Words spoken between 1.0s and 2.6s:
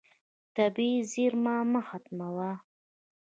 زیرمه مه ختموه.